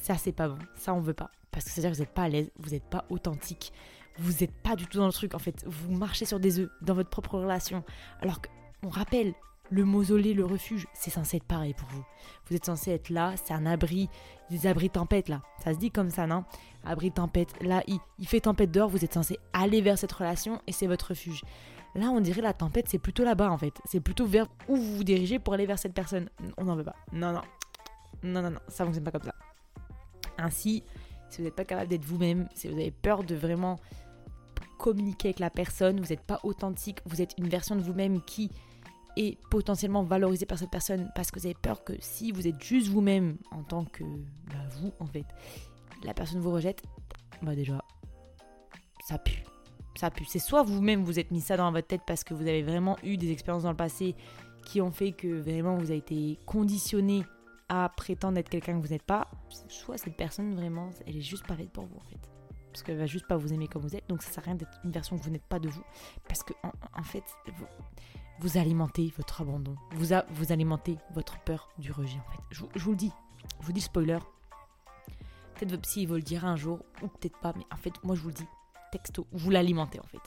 ça 0.00 0.16
c'est 0.16 0.32
pas 0.32 0.48
bon, 0.48 0.58
ça 0.76 0.94
on 0.94 1.00
veut 1.00 1.14
pas. 1.14 1.30
Parce 1.50 1.64
que 1.64 1.70
c'est-à-dire 1.70 1.90
que 1.90 1.96
vous 1.96 2.02
n'êtes 2.02 2.14
pas 2.14 2.22
à 2.22 2.28
l'aise, 2.28 2.50
vous 2.58 2.70
n'êtes 2.70 2.88
pas 2.88 3.04
authentique, 3.10 3.72
vous 4.18 4.32
n'êtes 4.40 4.54
pas 4.62 4.76
du 4.76 4.86
tout 4.86 4.98
dans 4.98 5.06
le 5.06 5.12
truc 5.12 5.34
en 5.34 5.38
fait. 5.38 5.64
Vous 5.66 5.92
marchez 5.92 6.24
sur 6.24 6.40
des 6.40 6.60
œufs 6.60 6.70
dans 6.82 6.94
votre 6.94 7.10
propre 7.10 7.38
relation. 7.38 7.84
Alors 8.20 8.40
qu'on 8.40 8.88
rappelle, 8.88 9.34
le 9.70 9.84
mausolée, 9.84 10.34
le 10.34 10.44
refuge, 10.44 10.86
c'est 10.94 11.10
censé 11.10 11.36
être 11.36 11.44
pareil 11.44 11.74
pour 11.74 11.88
vous. 11.90 12.04
Vous 12.46 12.56
êtes 12.56 12.64
censé 12.64 12.90
être 12.90 13.08
là, 13.08 13.34
c'est 13.36 13.54
un 13.54 13.66
abri, 13.66 14.08
des 14.50 14.66
abris 14.66 14.90
tempête 14.90 15.28
là. 15.28 15.42
Ça 15.62 15.72
se 15.72 15.78
dit 15.78 15.90
comme 15.90 16.10
ça, 16.10 16.26
non? 16.26 16.44
Abri 16.84 17.12
tempête. 17.12 17.50
Là, 17.62 17.82
il, 17.86 17.98
il 18.18 18.26
fait 18.26 18.40
tempête 18.40 18.70
dehors, 18.70 18.88
vous 18.88 19.04
êtes 19.04 19.14
censé 19.14 19.38
aller 19.52 19.80
vers 19.80 19.96
cette 19.96 20.12
relation 20.12 20.60
et 20.66 20.72
c'est 20.72 20.88
votre 20.88 21.10
refuge. 21.10 21.42
Là, 21.94 22.10
on 22.10 22.20
dirait 22.20 22.42
la 22.42 22.52
tempête, 22.52 22.86
c'est 22.88 22.98
plutôt 22.98 23.24
là-bas 23.24 23.50
en 23.50 23.58
fait. 23.58 23.74
C'est 23.84 24.00
plutôt 24.00 24.26
vers 24.26 24.46
où 24.68 24.76
vous 24.76 24.96
vous 24.96 25.04
dirigez 25.04 25.38
pour 25.38 25.54
aller 25.54 25.66
vers 25.66 25.78
cette 25.78 25.94
personne. 25.94 26.28
On 26.56 26.64
n'en 26.64 26.76
veut 26.76 26.84
pas. 26.84 26.96
Non, 27.12 27.32
non. 27.32 27.42
Non, 28.22 28.42
non, 28.42 28.50
non. 28.50 28.60
Ça 28.68 28.84
fonctionne 28.84 29.04
pas 29.04 29.10
comme 29.10 29.24
ça. 29.24 29.34
Ainsi, 30.38 30.84
si 31.28 31.38
vous 31.38 31.44
n'êtes 31.44 31.56
pas 31.56 31.64
capable 31.64 31.88
d'être 31.88 32.04
vous-même, 32.04 32.48
si 32.54 32.68
vous 32.68 32.74
avez 32.74 32.90
peur 32.90 33.24
de 33.24 33.34
vraiment 33.34 33.78
communiquer 34.78 35.28
avec 35.28 35.40
la 35.40 35.50
personne, 35.50 36.00
vous 36.00 36.08
n'êtes 36.08 36.22
pas 36.22 36.40
authentique, 36.42 37.00
vous 37.04 37.20
êtes 37.20 37.34
une 37.38 37.48
version 37.48 37.76
de 37.76 37.82
vous-même 37.82 38.22
qui 38.22 38.50
et 39.16 39.38
potentiellement 39.50 40.02
valorisé 40.02 40.46
par 40.46 40.58
cette 40.58 40.70
personne 40.70 41.10
parce 41.14 41.30
que 41.30 41.40
vous 41.40 41.46
avez 41.46 41.54
peur 41.54 41.84
que 41.84 41.92
si 42.00 42.32
vous 42.32 42.46
êtes 42.46 42.62
juste 42.62 42.88
vous-même 42.88 43.36
en 43.50 43.62
tant 43.62 43.84
que 43.84 44.04
bah, 44.46 44.66
vous 44.80 44.92
en 45.00 45.06
fait, 45.06 45.26
la 46.04 46.14
personne 46.14 46.40
vous 46.40 46.52
rejette, 46.52 46.82
bah 47.42 47.54
déjà 47.54 47.82
ça 49.04 49.18
pue. 49.18 49.42
Ça. 49.96 50.10
C'est 50.26 50.38
soit 50.38 50.62
vous-même 50.62 51.04
vous 51.04 51.18
êtes 51.18 51.30
mis 51.30 51.40
ça 51.40 51.56
dans 51.56 51.70
votre 51.72 51.86
tête 51.86 52.02
parce 52.06 52.24
que 52.24 52.32
vous 52.32 52.42
avez 52.42 52.62
vraiment 52.62 52.96
eu 53.02 53.16
des 53.16 53.32
expériences 53.32 53.64
dans 53.64 53.70
le 53.70 53.76
passé 53.76 54.14
qui 54.64 54.80
ont 54.80 54.90
fait 54.90 55.12
que 55.12 55.28
vraiment 55.40 55.76
vous 55.76 55.90
avez 55.90 55.98
été 55.98 56.38
conditionné 56.46 57.24
à 57.70 57.88
prétendre 57.88 58.36
être 58.38 58.48
quelqu'un 58.48 58.78
que 58.78 58.84
vous 58.84 58.92
n'êtes 58.92 59.04
pas, 59.04 59.28
soit 59.68 59.96
cette 59.96 60.16
personne 60.16 60.56
vraiment, 60.56 60.90
elle 61.06 61.16
est 61.16 61.22
juste 61.22 61.46
pas 61.46 61.54
faite 61.54 61.70
pour 61.70 61.86
vous 61.86 61.96
en 61.96 62.10
fait. 62.10 62.18
Parce 62.72 62.82
qu'elle 62.82 62.98
va 62.98 63.06
juste 63.06 63.26
pas 63.28 63.36
vous 63.36 63.52
aimer 63.52 63.68
comme 63.68 63.82
vous 63.82 63.94
êtes, 63.94 64.08
donc 64.08 64.22
ça 64.22 64.30
sert 64.30 64.42
à 64.42 64.46
rien 64.46 64.54
d'être 64.56 64.78
une 64.84 64.90
version 64.90 65.16
que 65.16 65.22
vous 65.22 65.30
n'êtes 65.30 65.44
pas 65.44 65.60
de 65.60 65.68
vous. 65.68 65.82
Parce 66.26 66.42
que 66.42 66.52
en, 66.62 67.02
fait, 67.02 67.22
vous 68.40 68.58
alimentez 68.58 69.12
votre 69.16 69.40
abandon, 69.40 69.76
vous, 69.92 70.14
vous 70.30 70.52
alimentez 70.52 70.98
votre 71.14 71.38
peur 71.40 71.68
du 71.78 71.92
rejet 71.92 72.18
en 72.18 72.32
fait. 72.32 72.40
Je, 72.50 72.80
vous 72.80 72.90
le 72.90 72.96
dis, 72.96 73.12
je 73.60 73.66
vous 73.66 73.72
dis 73.72 73.80
spoiler. 73.80 74.18
Peut-être 75.54 75.70
votre 75.70 75.82
psy 75.82 76.02
il 76.02 76.08
va 76.08 76.16
le 76.16 76.22
dire 76.22 76.44
un 76.44 76.56
jour, 76.56 76.80
ou 77.02 77.08
peut-être 77.08 77.38
pas, 77.38 77.52
mais 77.56 77.66
en 77.72 77.76
fait 77.76 77.92
moi 78.02 78.16
je 78.16 78.20
vous 78.20 78.28
le 78.28 78.34
dis, 78.34 78.46
texto, 78.90 79.26
vous 79.32 79.50
l'alimentez 79.50 80.00
en 80.00 80.06
fait. 80.06 80.20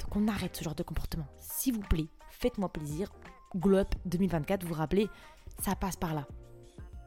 Donc 0.00 0.16
on 0.16 0.28
arrête 0.28 0.56
ce 0.56 0.64
genre 0.64 0.74
de 0.74 0.82
comportement. 0.82 1.26
S'il 1.38 1.74
vous 1.74 1.80
plaît, 1.80 2.08
faites-moi 2.30 2.68
plaisir. 2.70 3.12
Glow 3.54 3.78
Up 3.78 3.94
2024, 4.06 4.62
vous 4.62 4.68
vous 4.68 4.74
rappelez, 4.74 5.08
ça 5.60 5.76
passe 5.76 5.96
par 5.96 6.14
là. 6.14 6.26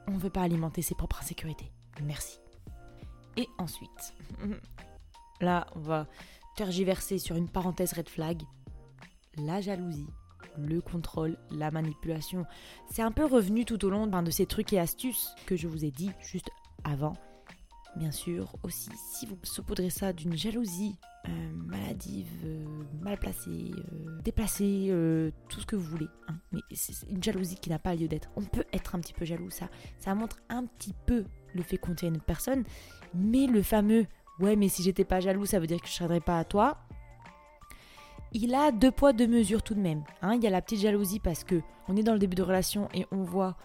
On 0.07 0.11
ne 0.11 0.19
veut 0.19 0.29
pas 0.29 0.41
alimenter 0.41 0.81
ses 0.81 0.93
propres 0.93 1.19
insécurités. 1.21 1.71
Merci. 2.03 2.39
Et 3.37 3.47
ensuite, 3.57 4.13
là 5.41 5.67
on 5.75 5.79
va 5.79 6.07
tergiverser 6.55 7.17
sur 7.17 7.35
une 7.35 7.49
parenthèse 7.49 7.93
red 7.93 8.09
flag, 8.09 8.43
la 9.37 9.61
jalousie 9.61 10.07
le 10.57 10.81
contrôle, 10.81 11.37
la 11.51 11.71
manipulation. 11.71 12.45
C'est 12.89 13.01
un 13.01 13.11
peu 13.11 13.25
revenu 13.25 13.65
tout 13.65 13.83
au 13.85 13.89
long 13.89 14.07
de 14.07 14.31
ces 14.31 14.45
trucs 14.45 14.73
et 14.73 14.79
astuces 14.79 15.35
que 15.45 15.55
je 15.55 15.67
vous 15.67 15.85
ai 15.85 15.91
dit 15.91 16.11
juste 16.19 16.49
avant. 16.83 17.13
Bien 17.95 18.11
sûr, 18.11 18.55
aussi, 18.63 18.89
si 19.13 19.25
vous 19.25 19.37
saupoudrez 19.43 19.89
ça 19.89 20.11
d'une 20.11 20.35
jalousie 20.35 20.97
euh, 21.27 21.51
maladive, 21.53 22.27
euh, 22.43 22.65
mal 23.01 23.17
placée, 23.17 23.71
euh, 23.93 24.21
déplacée, 24.21 24.93
tout 25.49 25.61
ce 25.61 25.65
que 25.65 25.75
vous 25.75 25.89
voulez. 25.89 26.09
Hein. 26.27 26.35
Mais 26.51 26.59
c'est 26.73 27.09
une 27.09 27.23
jalousie 27.23 27.55
qui 27.55 27.69
n'a 27.69 27.79
pas 27.79 27.95
lieu 27.95 28.07
d'être. 28.07 28.29
On 28.35 28.41
peut 28.41 28.65
être 28.73 28.95
un 28.95 28.99
petit 28.99 29.13
peu 29.13 29.23
jaloux, 29.23 29.49
ça. 29.49 29.69
Ça 29.97 30.13
montre 30.13 30.37
un 30.49 30.65
petit 30.65 30.93
peu 31.05 31.23
le 31.53 31.63
fait 31.63 31.77
qu'on 31.77 31.95
tient 31.95 32.09
une 32.09 32.19
personne. 32.19 32.63
Mais 33.13 33.47
le 33.47 33.61
fameux 33.61 34.05
ouais, 34.39 34.55
mais 34.55 34.67
si 34.67 34.83
j'étais 34.83 35.05
pas 35.05 35.21
jaloux, 35.21 35.45
ça 35.45 35.59
veut 35.59 35.67
dire 35.67 35.79
que 35.79 35.87
je 35.87 35.93
ne 35.93 36.07
serais 36.07 36.19
pas 36.19 36.39
à 36.39 36.43
toi 36.43 36.77
il 38.37 38.53
a 38.53 38.71
deux 38.73 38.91
poids, 38.91 39.13
deux 39.13 39.27
mesures 39.27 39.63
tout 39.63 39.75
de 39.75 39.79
même. 39.79 40.03
Hein. 40.21 40.33
il 40.35 40.43
y 40.43 40.47
a 40.47 40.49
la 40.49 40.61
petite 40.61 40.81
jalousie 40.81 41.21
parce 41.21 41.45
que 41.45 41.61
on 41.87 41.95
est 41.95 42.03
dans 42.03 42.11
le 42.11 42.19
début 42.19 42.35
de 42.35 42.43
relation 42.43 42.89
et 42.93 43.05
on 43.11 43.23
voit 43.23 43.55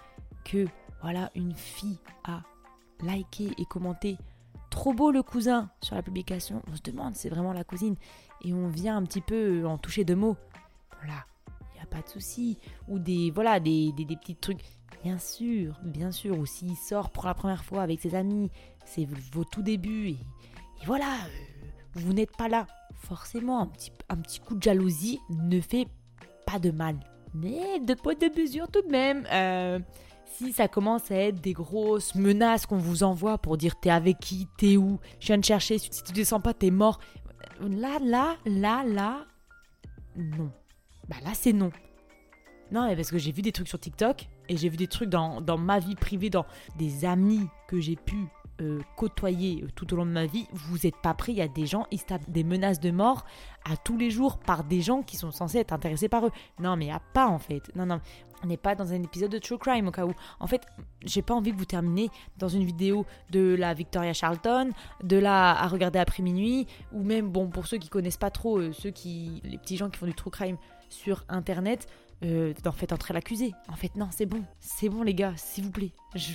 que 0.44 0.66
voilà 1.02 1.30
une 1.34 1.54
fille 1.54 1.99
a 2.22 2.42
liké 3.02 3.50
et 3.59 3.64
commenté 3.64 4.16
trop 4.71 4.95
beau 4.95 5.11
le 5.11 5.23
cousin 5.23 5.71
sur 5.83 5.97
la 5.97 6.02
publication. 6.02 6.62
On 6.71 6.76
se 6.76 6.83
demande 6.83 7.14
c'est 7.14 7.28
vraiment 7.28 7.52
la 7.52 7.64
cousine 7.64 7.97
et 8.42 8.52
on 8.52 8.69
vient 8.69 8.97
un 8.97 9.02
petit 9.04 9.21
peu 9.21 9.66
en 9.66 9.78
toucher 9.78 10.04
deux 10.04 10.16
mots. 10.16 10.37
Voilà, 11.02 11.25
il 11.73 11.76
n'y 11.76 11.83
a 11.83 11.87
pas 11.87 12.02
de 12.02 12.09
souci. 12.09 12.59
Ou 12.88 12.99
des 12.99 13.30
voilà 13.30 13.61
des, 13.61 13.92
des, 13.92 14.04
petits 14.07 14.37
trucs. 14.37 14.64
Bien 15.02 15.19
sûr, 15.19 15.78
bien 15.83 16.12
sûr. 16.12 16.38
Ou 16.38 16.47
s'il 16.47 16.76
sort 16.76 17.11
pour 17.11 17.26
la 17.26 17.35
première 17.35 17.64
fois 17.64 17.83
avec 17.83 18.00
ses 18.00 18.14
amis, 18.14 18.50
c'est 18.85 19.07
vos 19.33 19.45
tout 19.45 19.62
débuts 19.62 20.09
et, 20.09 20.16
voilà, 20.87 21.12
euh, 21.26 21.66
vous 21.95 22.14
n'êtes 22.14 22.35
pas 22.37 22.49
là 22.49 22.66
forcément, 22.95 23.61
un 23.61 23.66
petit, 23.66 23.92
un 24.09 24.16
petit 24.16 24.40
coup 24.40 24.54
de 24.54 24.62
jalousie 24.62 25.21
ne 25.28 25.61
fait 25.61 25.87
pas 26.47 26.59
de 26.59 26.71
mal. 26.71 26.97
Mais 27.35 27.78
de 27.80 27.95
poids 27.95 28.14
de 28.14 28.40
mesure 28.40 28.69
tout 28.69 28.83
de 28.83 28.90
même. 28.90 29.26
Euh, 29.30 29.78
si 30.37 30.52
ça 30.52 30.68
commence 30.68 31.10
à 31.10 31.16
être 31.16 31.40
des 31.40 31.52
grosses 31.52 32.14
menaces 32.14 32.66
qu'on 32.66 32.78
vous 32.78 33.02
envoie 33.02 33.38
pour 33.38 33.56
dire 33.56 33.78
t'es 33.78 33.90
avec 33.90 34.18
qui, 34.18 34.49
t'es 34.58 34.76
où, 34.76 34.99
je 35.18 35.26
viens 35.28 35.38
de 35.38 35.44
chercher, 35.44 35.78
si 35.78 35.90
tu 35.90 36.12
descends 36.12 36.40
pas, 36.40 36.54
t'es 36.54 36.70
mort. 36.70 37.00
Là, 37.60 37.99
là, 38.02 38.37
là, 38.46 38.84
là, 38.84 39.26
non. 40.16 40.50
Bah 41.08 41.16
là, 41.25 41.30
c'est 41.34 41.52
non. 41.52 41.70
Non, 42.72 42.87
mais 42.87 42.96
parce 42.96 43.10
que 43.10 43.18
j'ai 43.18 43.32
vu 43.32 43.42
des 43.42 43.52
trucs 43.52 43.68
sur 43.68 43.80
TikTok 43.80 44.28
et 44.49 44.56
j'ai 44.56 44.68
vu 44.68 44.76
des 44.76 44.87
trucs 44.87 45.08
dans, 45.08 45.40
dans 45.40 45.58
ma 45.58 45.78
vie 45.78 45.96
privée, 45.96 46.30
dans 46.30 46.46
des 46.78 47.04
amis 47.04 47.49
que 47.68 47.80
j'ai 47.80 47.96
pu 47.96 48.26
euh, 48.60 48.80
côtoyer 48.96 49.62
euh, 49.62 49.68
tout 49.74 49.92
au 49.92 49.96
long 49.96 50.06
de 50.06 50.10
ma 50.10 50.26
vie, 50.26 50.46
vous 50.52 50.76
n'êtes 50.84 50.96
pas 50.96 51.14
pris. 51.14 51.32
Il 51.32 51.38
y 51.38 51.42
a 51.42 51.48
des 51.48 51.66
gens, 51.66 51.86
ils 51.90 51.98
se 51.98 52.06
tapent 52.06 52.28
des 52.30 52.44
menaces 52.44 52.80
de 52.80 52.90
mort 52.90 53.24
à 53.64 53.76
tous 53.76 53.96
les 53.96 54.10
jours 54.10 54.38
par 54.38 54.64
des 54.64 54.80
gens 54.80 55.02
qui 55.02 55.16
sont 55.16 55.30
censés 55.30 55.58
être 55.58 55.72
intéressés 55.72 56.08
par 56.08 56.26
eux. 56.26 56.30
Non, 56.58 56.76
mais 56.76 56.90
a 56.90 57.00
pas 57.00 57.26
en 57.26 57.38
fait. 57.38 57.74
Non, 57.74 57.86
non. 57.86 58.00
On 58.42 58.46
n'est 58.46 58.56
pas 58.56 58.74
dans 58.74 58.92
un 58.92 59.02
épisode 59.02 59.30
de 59.30 59.38
True 59.38 59.58
Crime 59.58 59.88
au 59.88 59.90
cas 59.90 60.06
où. 60.06 60.14
En 60.38 60.46
fait, 60.46 60.62
j'ai 61.04 61.22
pas 61.22 61.34
envie 61.34 61.52
que 61.52 61.58
vous 61.58 61.66
terminiez 61.66 62.10
dans 62.38 62.48
une 62.48 62.64
vidéo 62.64 63.04
de 63.30 63.54
la 63.54 63.74
Victoria 63.74 64.12
Charlton, 64.12 64.70
de 65.02 65.18
la 65.18 65.50
à 65.50 65.68
regarder 65.68 65.98
après 65.98 66.22
minuit, 66.22 66.66
ou 66.92 67.02
même, 67.02 67.28
bon, 67.28 67.48
pour 67.48 67.66
ceux 67.66 67.76
qui 67.76 67.88
connaissent 67.88 68.16
pas 68.16 68.30
trop, 68.30 68.58
euh, 68.58 68.72
ceux 68.72 68.90
qui, 68.90 69.42
les 69.44 69.58
petits 69.58 69.76
gens 69.76 69.90
qui 69.90 69.98
font 69.98 70.06
du 70.06 70.14
True 70.14 70.30
Crime 70.30 70.56
sur 70.88 71.24
Internet, 71.28 71.86
euh, 72.24 72.54
d'en 72.62 72.72
fait 72.72 72.92
entrer 72.92 73.14
l'accusé. 73.14 73.52
En 73.68 73.76
fait, 73.76 73.94
non, 73.96 74.08
c'est 74.10 74.26
bon. 74.26 74.42
C'est 74.58 74.88
bon, 74.88 75.02
les 75.02 75.14
gars, 75.14 75.34
s'il 75.36 75.64
vous 75.64 75.70
plaît. 75.70 75.92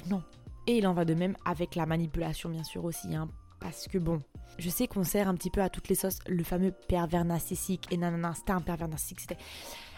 Non. 0.08 0.22
Et 0.68 0.78
il 0.78 0.88
en 0.88 0.94
va 0.94 1.06
de 1.06 1.14
même 1.14 1.36
avec 1.46 1.76
la 1.76 1.86
manipulation, 1.86 2.50
bien 2.50 2.64
sûr, 2.64 2.84
aussi. 2.84 3.16
Hein, 3.16 3.30
parce 3.60 3.88
que 3.88 3.98
bon, 3.98 4.22
je 4.58 4.70
sais 4.70 4.88
qu'on 4.88 5.04
sert 5.04 5.28
un 5.28 5.36
petit 5.36 5.50
peu 5.50 5.62
à 5.62 5.70
toutes 5.70 5.90
les 5.90 5.96
sauces 5.96 6.20
le 6.28 6.44
fameux 6.44 6.72
pervers 6.88 7.26
narcissique. 7.26 7.88
Et 7.92 7.98
non, 7.98 8.12
c'était 8.36 8.52
un 8.52 8.62
pervers 8.62 8.88
narcissique. 8.88 9.20
C'était. 9.22 9.38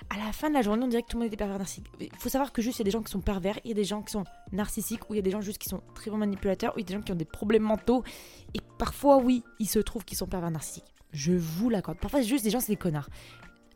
À 0.10 0.18
la 0.18 0.32
fin 0.32 0.50
de 0.50 0.54
la 0.54 0.62
journée, 0.62 0.86
on 0.86 0.88
dirait 0.88 1.02
que 1.02 1.08
tout 1.08 1.18
le 1.18 1.24
monde 1.24 1.28
était 1.28 1.38
pervers 1.38 1.58
narcissique. 1.58 1.88
Il 2.00 2.10
faut 2.18 2.30
savoir 2.30 2.54
que 2.54 2.62
juste, 2.62 2.78
il 2.78 2.82
y 2.82 2.84
a 2.84 2.86
des 2.86 2.92
gens 2.92 3.02
qui 3.02 3.12
sont 3.12 3.20
pervers, 3.20 3.60
il 3.66 3.70
y 3.70 3.72
a 3.72 3.76
des 3.76 3.84
gens 3.84 4.02
qui 4.02 4.12
sont 4.12 4.24
narcissiques, 4.54 5.10
ou 5.10 5.14
il 5.14 5.18
y 5.18 5.20
a 5.20 5.22
des 5.22 5.32
gens 5.32 5.42
juste 5.42 5.58
qui 5.58 5.68
sont 5.68 5.82
très 5.96 6.10
bons 6.12 6.18
manipulateurs, 6.18 6.74
ou 6.76 6.80
il 6.80 6.84
y 6.84 6.86
a 6.86 6.88
des 6.88 6.94
gens 6.94 7.02
qui 7.02 7.12
ont 7.12 7.16
des 7.16 7.26
problèmes 7.26 7.64
mentaux. 7.64 8.04
Et 8.54 8.60
parfois, 8.78 9.18
oui, 9.18 9.44
il 9.60 9.68
se 9.68 9.80
trouve 9.80 10.06
qu'ils 10.06 10.18
sont 10.18 10.28
pervers 10.28 10.52
narcissiques. 10.52 10.94
Je 11.12 11.34
vous 11.34 11.70
l'accorde. 11.70 11.98
Parfois, 12.00 12.22
c'est 12.22 12.28
juste 12.28 12.44
des 12.44 12.50
gens, 12.50 12.60
c'est 12.60 12.72
des 12.72 12.78
connards. 12.78 13.10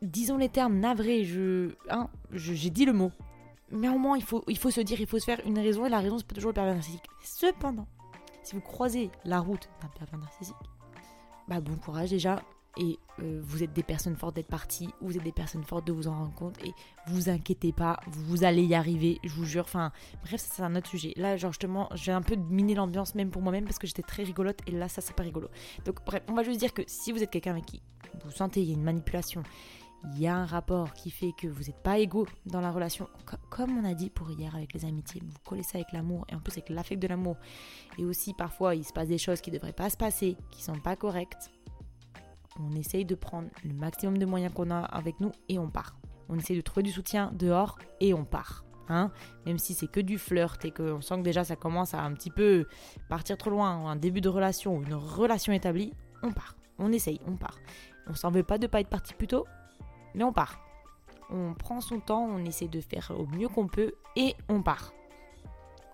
Disons 0.02 0.38
les 0.38 0.50
termes 0.50 0.80
navrés, 0.80 1.26
je. 1.26 1.72
Hein, 1.90 2.10
j'ai 2.32 2.70
dit 2.70 2.86
le 2.86 2.94
mot. 2.94 3.12
Mais 3.72 3.90
au 3.90 3.98
moins, 3.98 4.18
il 4.18 4.24
faut, 4.24 4.44
il 4.48 4.58
faut 4.58 4.72
se 4.72 4.82
dire, 4.82 5.00
il 5.00 5.08
faut 5.08 5.20
se 5.20 5.26
faire 5.26 5.42
une 5.46 5.58
raison, 5.58 5.86
et 5.86 5.90
la 5.90 6.00
raison, 6.00 6.18
c'est 6.18 6.28
pas 6.28 6.36
toujours 6.36 6.50
le 6.50 6.56
pervers 6.56 6.76
narcissique. 6.76 7.06
Cependant, 7.24 7.88
si 8.44 8.56
vous 8.56 8.62
croisez 8.62 9.10
la 9.26 9.40
route 9.40 9.70
d'un 9.82 9.88
pervers 9.88 10.20
narcissique, 10.20 10.56
bah 11.48 11.62
bon 11.62 11.76
courage 11.76 12.10
déjà. 12.10 12.42
Et 12.78 12.98
euh, 13.20 13.42
vous 13.44 13.64
êtes 13.64 13.74
des 13.74 13.84
personnes 13.84 14.16
fortes 14.16 14.36
d'être 14.38 14.48
parties, 14.48 14.90
vous 15.02 15.18
êtes 15.18 15.24
des 15.24 15.34
personnes 15.34 15.66
fortes 15.66 15.86
de 15.86 15.92
vous 15.92 16.08
en 16.08 16.14
rendre 16.14 16.34
compte, 16.34 16.64
et 16.64 16.72
vous 17.08 17.28
inquiétez 17.28 17.74
pas, 17.74 18.00
vous 18.08 18.46
allez 18.46 18.64
y 18.64 18.76
arriver, 18.76 19.20
je 19.26 19.34
vous 19.34 19.44
jure. 19.44 19.66
Enfin, 19.66 19.92
bref, 20.24 20.42
c'est 20.42 20.64
un 20.64 20.74
autre 20.78 20.88
sujet. 20.88 21.12
Là, 21.18 21.36
genre, 21.36 21.52
justement, 21.52 21.90
j'ai 21.96 22.14
un 22.14 22.22
peu 22.22 22.36
miné 22.38 22.74
l'ambiance 22.74 23.14
même 23.14 23.30
pour 23.30 23.42
moi-même 23.42 23.66
parce 23.66 23.78
que 23.78 23.88
j'étais 23.88 24.04
très 24.04 24.24
rigolote, 24.24 24.60
et 24.68 24.72
là, 24.72 24.88
ça 24.88 25.02
c'est 25.02 25.14
pas 25.14 25.24
rigolo. 25.24 25.50
Donc, 25.84 25.98
bref, 26.06 26.24
on 26.30 26.34
va 26.34 26.44
juste 26.44 26.62
dire 26.62 26.74
que 26.74 26.84
si 26.88 27.12
vous 27.12 27.22
êtes 27.22 27.30
quelqu'un 27.30 27.52
avec 27.52 27.66
qui 27.66 27.82
vous 28.24 28.32
sentez 28.32 28.62
il 28.62 28.70
y 28.70 28.72
a 28.72 28.76
une 28.76 28.84
manipulation, 28.84 29.44
il 30.04 30.20
y 30.20 30.28
a 30.28 30.36
un 30.36 30.46
rapport 30.46 30.94
qui 30.94 31.12
fait 31.12 31.32
que 31.38 31.48
vous 31.48 31.64
n'êtes 31.64 31.82
pas 31.84 32.00
égaux 32.00 32.28
dans 32.46 32.62
la 32.62 32.72
relation, 32.72 33.08
comme 33.50 33.78
on 33.78 33.86
a 33.86 33.94
dit 33.94 34.10
pour 34.10 34.32
hier 34.32 34.56
avec 34.56 34.74
les 34.74 34.86
amitiés, 34.86 35.22
vous 35.24 35.38
collez 35.46 35.64
ça 35.64 35.78
avec 35.78 35.92
l'amour 35.92 36.26
et 36.30 36.36
en 36.36 36.40
plus 36.40 36.54
avec 36.54 36.70
l'affect 36.70 37.02
de 37.02 37.08
l'amour. 37.08 37.38
Et 37.98 38.06
aussi 38.06 38.34
parfois 38.34 38.76
il 38.76 38.84
se 38.84 38.94
passe 38.94 39.08
des 39.08 39.18
choses 39.18 39.42
qui 39.42 39.52
ne 39.52 39.58
devraient 39.58 39.74
pas 39.74 39.90
se 39.90 39.98
passer, 39.98 40.38
qui 40.50 40.64
sont 40.64 40.80
pas 40.80 40.96
correctes. 40.96 41.52
On 42.60 42.76
essaye 42.76 43.06
de 43.06 43.16
prendre 43.16 43.50
le 43.64 43.74
maximum 43.74 44.18
de 44.18 44.26
moyens 44.26 44.54
qu'on 44.54 44.72
a 44.72 44.80
avec 44.80 45.20
nous 45.20 45.32
et 45.50 45.60
on 45.60 45.70
part. 45.70 45.98
On 46.30 46.38
essaye 46.38 46.58
de 46.58 46.62
trouver 46.62 46.84
du 46.84 46.92
soutien 46.92 47.32
dehors 47.34 47.78
et 48.00 48.14
on 48.14 48.26
part. 48.26 48.66
Hein 48.90 49.12
Même 49.46 49.58
si 49.58 49.74
c'est 49.74 49.88
que 49.88 50.00
du 50.00 50.18
flirt 50.18 50.66
et 50.66 50.72
qu'on 50.72 51.02
sent 51.02 51.18
que 51.18 51.22
déjà 51.22 51.44
ça 51.44 51.56
commence 51.56 51.94
à 51.94 52.02
un 52.02 52.14
petit 52.14 52.32
peu 52.32 52.66
partir 53.08 53.38
trop 53.38 53.50
loin, 53.50 53.70
un 53.70 53.96
début 53.96 54.22
de 54.22 54.30
relation 54.30 54.78
ou 54.78 54.84
une 54.84 54.94
relation 54.94 55.54
établie, 55.54 55.94
on 56.24 56.32
part. 56.32 56.56
On 56.78 56.92
essaye, 56.92 57.22
on 57.26 57.38
part. 57.38 57.60
On 58.08 58.16
s'en 58.16 58.32
veut 58.32 58.44
pas 58.44 58.58
de 58.58 58.68
pas 58.68 58.82
être 58.82 58.90
parti 58.90 59.14
plus 59.14 59.28
tôt, 59.28 59.46
mais 60.16 60.24
on 60.24 60.34
part. 60.34 60.60
On 61.30 61.54
prend 61.54 61.80
son 61.82 62.00
temps, 62.00 62.24
on 62.24 62.44
essaie 62.46 62.68
de 62.68 62.82
faire 62.82 63.12
au 63.18 63.26
mieux 63.26 63.48
qu'on 63.48 63.68
peut 63.68 63.94
et 64.16 64.36
on 64.50 64.62
part. 64.62 64.94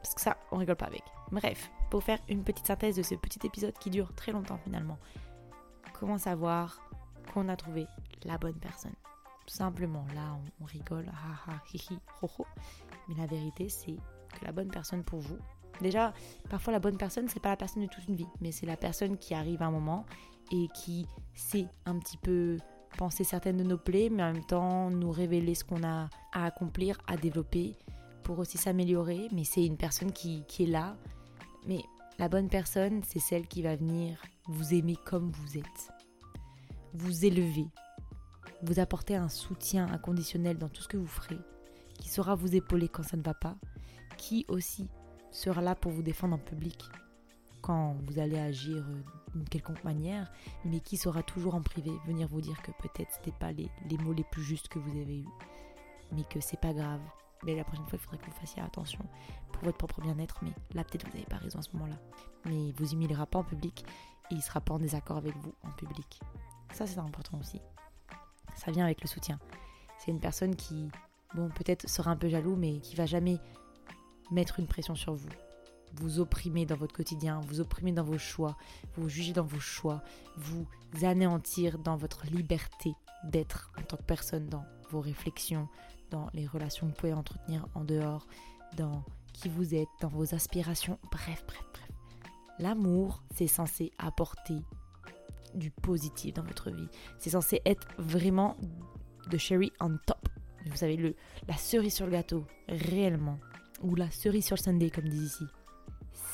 Parce 0.01 0.15
que 0.15 0.21
ça, 0.21 0.37
on 0.51 0.57
rigole 0.57 0.75
pas 0.75 0.85
avec. 0.85 1.03
Bref, 1.31 1.69
pour 1.89 2.03
faire 2.03 2.19
une 2.29 2.43
petite 2.43 2.67
synthèse 2.67 2.95
de 2.95 3.03
ce 3.03 3.15
petit 3.15 3.45
épisode 3.45 3.77
qui 3.77 3.89
dure 3.89 4.13
très 4.15 4.31
longtemps 4.31 4.59
finalement. 4.63 4.97
Comment 5.99 6.17
savoir 6.17 6.81
qu'on 7.33 7.49
a 7.49 7.55
trouvé 7.55 7.87
la 8.23 8.37
bonne 8.37 8.59
personne? 8.59 8.93
Tout 9.45 9.53
simplement, 9.53 10.05
là, 10.13 10.37
on, 10.61 10.65
rigole, 10.65 11.07
ha 11.07 11.51
ha, 11.51 11.61
hi 11.73 11.77
hi, 11.77 11.99
ho 12.21 12.29
ho. 12.37 12.45
Mais 13.07 13.15
la 13.15 13.25
vérité, 13.25 13.69
c'est 13.69 13.95
que 13.95 14.45
la 14.45 14.51
bonne 14.51 14.69
personne 14.69 15.03
pour 15.03 15.19
vous, 15.19 15.37
déjà, 15.81 16.13
parfois 16.49 16.73
la 16.73 16.79
bonne 16.79 16.97
personne, 16.97 17.27
c'est 17.27 17.39
pas 17.39 17.49
la 17.49 17.57
personne 17.57 17.83
de 17.83 17.87
toute 17.87 18.07
une 18.07 18.15
vie, 18.15 18.27
mais 18.41 18.51
c'est 18.51 18.65
la 18.65 18.77
personne 18.77 19.17
qui 19.17 19.33
arrive 19.33 19.61
à 19.61 19.67
un 19.67 19.71
moment 19.71 20.05
et 20.51 20.67
qui 20.73 21.07
sait 21.33 21.67
un 21.85 21.97
petit 21.99 22.17
peu 22.17 22.57
penser 22.97 23.23
certaines 23.23 23.57
de 23.57 23.63
nos 23.63 23.77
plaies, 23.77 24.09
mais 24.09 24.23
en 24.23 24.33
même 24.33 24.45
temps 24.45 24.89
nous 24.89 25.11
révéler 25.11 25.55
ce 25.55 25.63
qu'on 25.63 25.83
a 25.83 26.09
à 26.33 26.45
accomplir, 26.45 26.97
à 27.07 27.17
développer 27.17 27.75
pour 28.23 28.39
aussi 28.39 28.57
s'améliorer. 28.57 29.27
Mais 29.31 29.43
c'est 29.43 29.65
une 29.65 29.77
personne 29.77 30.11
qui, 30.11 30.43
qui 30.47 30.63
est 30.63 30.67
là. 30.67 30.95
Mais 31.67 31.83
la 32.19 32.29
bonne 32.29 32.49
personne, 32.49 33.01
c'est 33.03 33.19
celle 33.19 33.47
qui 33.47 33.61
va 33.61 33.75
venir 33.75 34.21
vous 34.47 34.73
aimer 34.73 34.95
comme 35.05 35.31
vous 35.31 35.57
êtes, 35.57 35.91
vous 36.93 37.25
élever, 37.25 37.67
vous 38.63 38.79
apporter 38.79 39.15
un 39.15 39.29
soutien 39.29 39.87
inconditionnel 39.91 40.57
dans 40.57 40.69
tout 40.69 40.81
ce 40.81 40.87
que 40.87 40.97
vous 40.97 41.07
ferez, 41.07 41.39
qui 41.99 42.09
saura 42.09 42.35
vous 42.35 42.55
épauler 42.55 42.87
quand 42.87 43.03
ça 43.03 43.17
ne 43.17 43.23
va 43.23 43.33
pas, 43.33 43.55
qui 44.17 44.45
aussi 44.47 44.87
sera 45.31 45.61
là 45.61 45.75
pour 45.75 45.91
vous 45.91 46.01
défendre 46.01 46.35
en 46.35 46.39
public 46.39 46.83
quand 47.61 47.97
vous 48.05 48.19
allez 48.19 48.39
agir 48.39 48.77
euh, 48.77 49.01
d'une 49.37 49.49
quelconque 49.49 49.83
manière, 49.83 50.31
mais 50.65 50.79
qui 50.79 50.97
saura 50.97 51.23
toujours 51.23 51.55
en 51.55 51.61
privé 51.61 51.91
venir 52.05 52.27
vous 52.27 52.41
dire 52.41 52.61
que 52.61 52.71
peut-être 52.71 53.11
c'était 53.11 53.37
pas 53.37 53.51
les, 53.51 53.69
les, 53.89 53.97
mots 53.97 54.13
les 54.13 54.23
plus 54.23 54.43
justes 54.43 54.67
que 54.67 54.79
vous 54.79 54.91
avez 54.91 55.19
eus, 55.19 55.29
mais 56.11 56.23
que 56.23 56.39
c'est 56.39 56.59
pas 56.59 56.73
grave. 56.73 57.01
Mais 57.43 57.55
la 57.55 57.63
prochaine 57.63 57.85
fois, 57.85 57.99
il 57.99 58.03
faudrait 58.03 58.17
que 58.17 58.25
vous 58.25 58.39
fassiez 58.39 58.61
attention 58.61 59.05
pour 59.51 59.63
votre 59.63 59.77
propre 59.77 60.01
bien-être, 60.01 60.39
mais 60.41 60.51
là 60.73 60.83
peut-être 60.83 61.05
vous 61.05 61.13
n'avez 61.13 61.25
pas 61.25 61.37
raison 61.37 61.59
à 61.59 61.61
ce 61.61 61.71
moment-là. 61.73 61.97
Mais 62.45 62.69
il 62.69 62.73
vous 62.73 62.93
humiliera 62.93 63.25
pas 63.25 63.39
en 63.39 63.43
public 63.43 63.85
et 64.31 64.35
il 64.35 64.41
sera 64.41 64.59
pas 64.59 64.73
en 64.73 64.79
désaccord 64.79 65.17
avec 65.17 65.35
vous 65.37 65.53
en 65.63 65.71
public. 65.71 66.19
Ça 66.73 66.87
c'est 66.87 66.99
important 66.99 67.39
aussi. 67.39 67.61
Ça 68.55 68.71
vient 68.71 68.85
avec 68.85 69.01
le 69.01 69.07
soutien. 69.07 69.39
C'est 69.99 70.11
une 70.11 70.19
personne 70.19 70.55
qui, 70.55 70.89
bon, 71.35 71.49
peut-être 71.49 71.87
sera 71.87 72.11
un 72.11 72.15
peu 72.15 72.27
jaloux, 72.27 72.55
mais 72.55 72.79
qui 72.79 72.95
va 72.95 73.05
jamais 73.05 73.39
mettre 74.31 74.59
une 74.59 74.67
pression 74.67 74.95
sur 74.95 75.13
vous 75.13 75.29
vous 75.99 76.19
opprimez 76.19 76.65
dans 76.65 76.75
votre 76.75 76.93
quotidien, 76.93 77.39
vous 77.41 77.59
opprimez 77.59 77.91
dans 77.91 78.03
vos 78.03 78.17
choix, 78.17 78.57
vous 78.95 79.09
jugez 79.09 79.33
dans 79.33 79.43
vos 79.43 79.59
choix, 79.59 80.03
vous 80.37 80.65
anéantir 81.01 81.79
dans 81.79 81.95
votre 81.95 82.25
liberté 82.27 82.93
d'être 83.23 83.71
en 83.77 83.83
tant 83.83 83.97
que 83.97 84.03
personne, 84.03 84.47
dans 84.47 84.65
vos 84.89 85.01
réflexions, 85.01 85.67
dans 86.11 86.29
les 86.33 86.45
relations 86.45 86.87
que 86.87 86.91
vous 86.91 86.97
pouvez 86.97 87.13
entretenir 87.13 87.67
en 87.75 87.83
dehors, 87.83 88.27
dans 88.75 89.03
qui 89.33 89.49
vous 89.49 89.75
êtes, 89.75 89.89
dans 90.01 90.07
vos 90.07 90.33
aspirations, 90.33 90.99
bref, 91.11 91.43
bref, 91.47 91.65
bref. 91.73 92.31
L'amour, 92.59 93.23
c'est 93.35 93.47
censé 93.47 93.91
apporter 93.97 94.57
du 95.53 95.69
positif 95.71 96.33
dans 96.33 96.43
votre 96.43 96.71
vie. 96.71 96.87
C'est 97.19 97.31
censé 97.31 97.61
être 97.65 97.87
vraiment 97.97 98.57
de 99.29 99.37
cherry 99.37 99.71
on 99.79 99.97
top. 100.05 100.29
Vous 100.65 100.77
savez, 100.77 100.97
le, 100.97 101.15
la 101.47 101.55
cerise 101.55 101.93
sur 101.93 102.05
le 102.05 102.11
gâteau, 102.11 102.45
réellement. 102.67 103.39
Ou 103.83 103.95
la 103.95 104.09
cerise 104.09 104.45
sur 104.45 104.55
le 104.55 104.61
sundae, 104.61 104.89
comme 104.89 105.07
disent 105.07 105.33
ici 105.33 105.45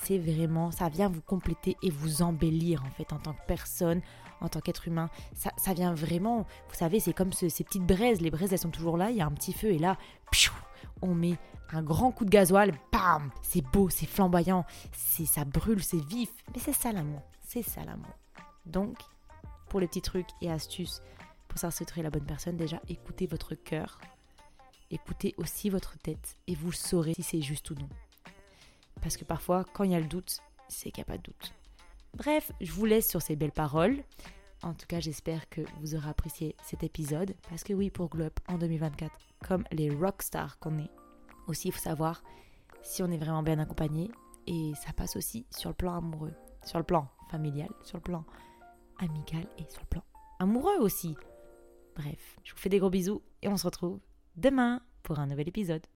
c'est 0.04 0.18
vraiment, 0.18 0.72
ça 0.72 0.90
vient 0.90 1.10
vous 1.10 1.22
compléter 1.22 1.78
et 1.82 1.90
vous 1.90 2.22
embellir 2.22 2.84
en 2.84 2.90
fait 2.92 3.14
en 3.14 3.20
tant 3.20 3.34
que 3.34 3.46
personne, 3.48 4.02
en 4.42 4.50
tant 4.50 4.60
qu'être 4.60 4.88
humain. 4.88 5.10
Ça, 5.36 5.74
vient 5.74 5.94
vraiment, 5.94 6.46
vous 6.70 6.76
savez, 6.76 7.00
c'est 7.00 7.14
comme 7.14 7.34
ces 7.34 7.48
petites 7.64 7.86
braises. 7.86 8.22
Les 8.22 8.32
braises, 8.32 8.52
elles 8.52 8.60
sont 8.60 8.70
toujours 8.70 8.98
là, 8.98 9.12
il 9.12 9.18
y 9.18 9.22
a 9.22 9.26
un 9.26 9.32
petit 9.32 9.54
feu 9.54 9.72
et 9.72 9.80
là, 9.80 9.98
on 11.02 11.16
met 11.16 11.38
un 11.72 11.82
grand 11.82 12.12
coup 12.12 12.26
de 12.26 12.30
gasoil, 12.30 12.74
bam, 12.92 13.32
c'est 13.42 13.62
beau, 13.62 13.90
c'est 13.90 14.06
flamboyant, 14.06 14.66
c'est 14.92 15.26
ça 15.26 15.46
brûle, 15.46 15.84
c'est 15.84 16.04
vif. 16.04 16.30
Mais 16.54 16.60
c'est 16.60 16.74
ça 16.74 16.92
l'amour, 16.92 17.24
c'est 17.42 17.64
ça 17.64 17.84
l'amour. 17.84 18.14
Donc, 18.66 18.98
pour 19.70 19.80
les 19.80 19.88
petits 19.88 20.02
trucs 20.02 20.30
et 20.42 20.52
astuces 20.52 21.02
pour 21.48 21.60
savoir 21.60 21.84
la 21.98 22.10
bonne 22.10 22.26
personne, 22.26 22.58
déjà 22.58 22.82
écoutez 22.90 23.28
votre 23.28 23.54
cœur, 23.56 24.00
écoutez 24.92 25.34
aussi 25.38 25.70
votre 25.70 25.98
tête 26.00 26.38
et 26.48 26.56
vous 26.56 26.72
saurez 26.72 27.14
si 27.14 27.24
c'est 27.24 27.42
juste 27.42 27.70
ou 27.72 27.76
non. 27.76 27.90
Parce 29.04 29.18
que 29.18 29.26
parfois, 29.26 29.66
quand 29.74 29.84
il 29.84 29.92
y 29.92 29.96
a 29.96 30.00
le 30.00 30.08
doute, 30.08 30.40
c'est 30.70 30.90
qu'il 30.90 31.02
n'y 31.02 31.12
a 31.12 31.14
pas 31.14 31.18
de 31.18 31.24
doute. 31.24 31.54
Bref, 32.16 32.52
je 32.62 32.72
vous 32.72 32.86
laisse 32.86 33.10
sur 33.10 33.22
ces 33.22 33.36
belles 33.36 33.52
paroles. 33.52 34.02
En 34.64 34.74
tout 34.74 34.88
cas, 34.88 35.02
j'espère 35.02 35.50
que 35.50 35.62
vous 35.82 35.94
aurez 35.94 36.10
apprécié 36.10 36.56
cet 36.64 36.84
épisode. 36.84 37.36
Parce 37.50 37.64
que 37.66 37.74
oui, 37.74 37.90
pour 37.90 38.10
Glow 38.10 38.30
en 38.48 38.58
2024, 38.58 39.12
comme 39.46 39.66
les 39.72 39.90
rockstars 39.90 40.58
qu'on 40.60 40.80
est, 40.80 40.90
aussi 41.48 41.68
il 41.68 41.72
faut 41.74 41.82
savoir 41.82 42.24
si 42.82 43.04
on 43.04 43.12
est 43.12 43.18
vraiment 43.18 43.44
bien 43.44 43.60
accompagné. 43.60 44.10
Et 44.48 44.72
ça 44.76 44.94
passe 44.94 45.18
aussi 45.18 45.46
sur 45.52 45.70
le 45.70 45.76
plan 45.76 45.98
amoureux, 45.98 46.34
sur 46.66 46.78
le 46.78 46.86
plan 46.86 47.10
familial, 47.30 47.70
sur 47.84 47.98
le 47.98 48.04
plan 48.04 48.24
amical 49.00 49.46
et 49.58 49.66
sur 49.70 49.82
le 49.82 49.88
plan 49.88 50.04
amoureux 50.40 50.78
aussi. 50.80 51.16
Bref, 51.96 52.38
je 52.44 52.54
vous 52.54 52.58
fais 52.58 52.70
des 52.70 52.80
gros 52.80 52.90
bisous 52.90 53.22
et 53.42 53.50
on 53.50 53.58
se 53.58 53.66
retrouve 53.66 54.00
demain 54.38 54.82
pour 55.04 55.20
un 55.20 55.28
nouvel 55.28 55.50
épisode. 55.50 55.86